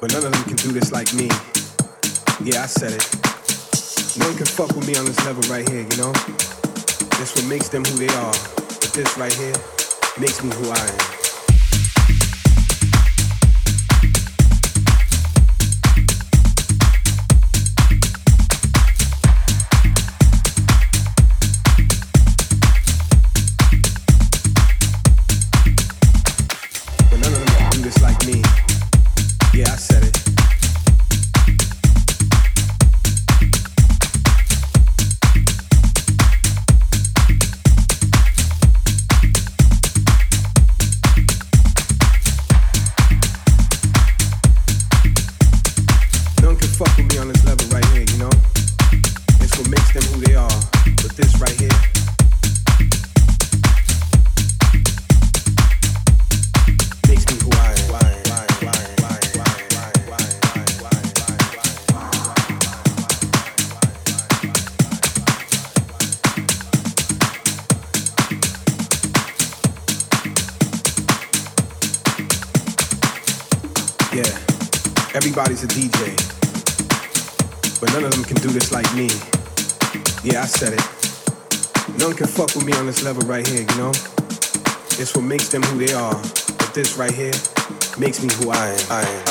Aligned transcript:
but 0.00 0.12
none 0.12 0.24
of 0.24 0.32
them 0.32 0.44
can 0.44 0.56
do 0.56 0.72
this 0.72 0.92
like 0.92 1.12
me. 1.12 1.28
Yeah, 2.42 2.62
I 2.62 2.66
said 2.66 2.92
it. 2.92 3.04
No 4.18 4.26
one 4.26 4.36
can 4.36 4.46
fuck 4.46 4.74
with 4.74 4.88
me 4.88 4.96
on 4.96 5.04
this 5.04 5.22
level 5.26 5.42
right 5.52 5.68
here, 5.68 5.82
you 5.82 5.96
know? 5.96 6.12
It's 7.20 7.36
what 7.36 7.46
makes 7.46 7.68
them 7.68 7.84
who 7.84 7.98
they 7.98 8.08
are. 8.14 8.32
But 8.56 8.90
this 8.94 9.18
right 9.18 9.32
here 9.32 9.54
makes 10.18 10.42
me 10.42 10.50
who 10.56 10.70
I 10.70 10.78
am. 10.78 11.19
Right 83.30 83.46
here, 83.46 83.60
you 83.60 83.76
know? 83.78 83.90
It's 84.98 85.14
what 85.14 85.22
makes 85.22 85.50
them 85.50 85.62
who 85.62 85.86
they 85.86 85.92
are. 85.92 86.14
But 86.58 86.74
this 86.74 86.96
right 86.96 87.14
here 87.14 87.30
makes 87.96 88.20
me 88.20 88.28
who 88.34 88.50
I 88.50 88.70
am. 88.70 88.86
I 88.90 89.02
am, 89.02 89.29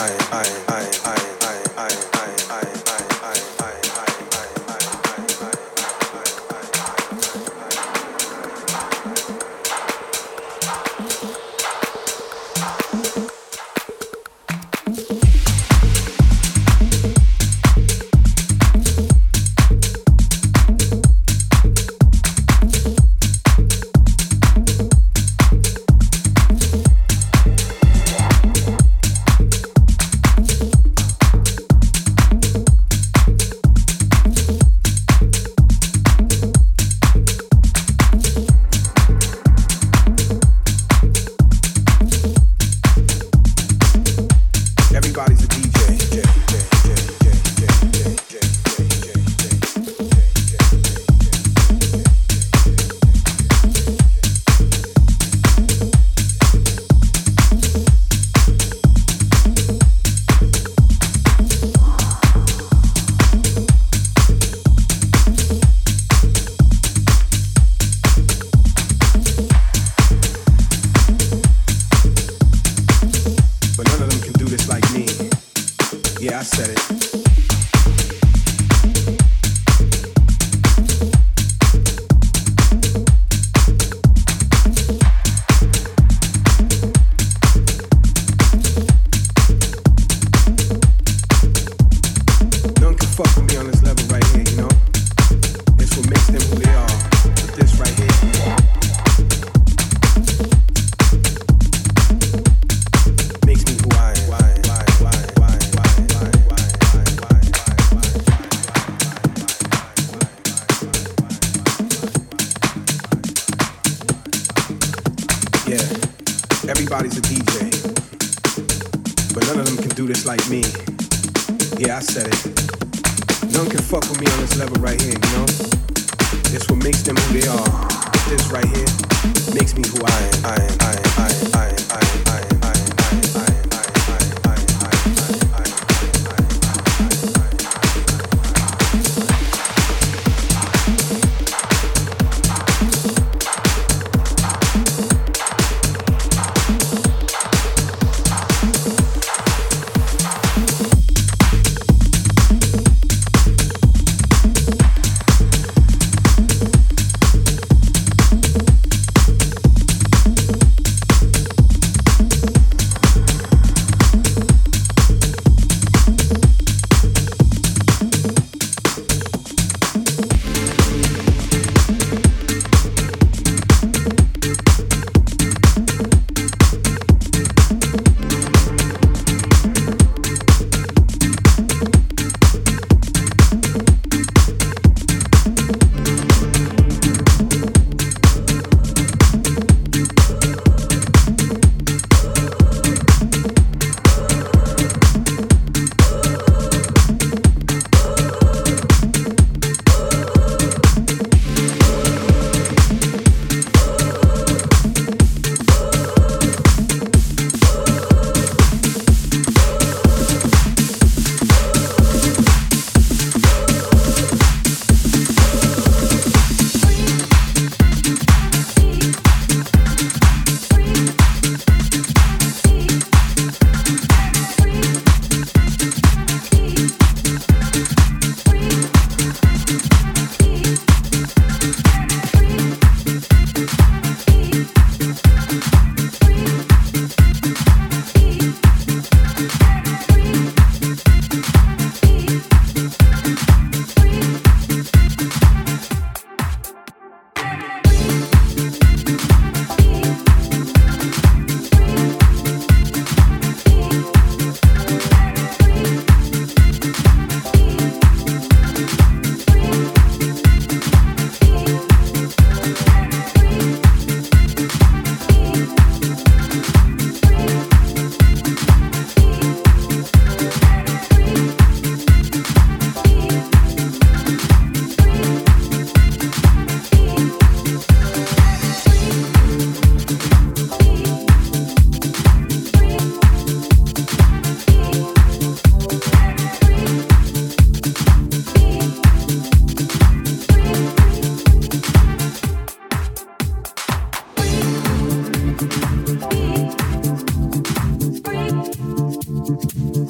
Be 299.92 300.06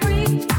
Free. 0.00 0.57